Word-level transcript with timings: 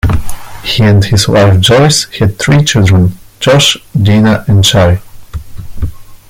He 0.63 0.81
and 0.81 1.05
his 1.05 1.27
wife 1.27 1.59
Joyce 1.61 2.05
had 2.17 2.39
three 2.39 2.63
children- 2.63 3.19
Josh, 3.39 3.77
Deena 4.01 4.43
and 4.47 4.65
Shari. 4.65 4.97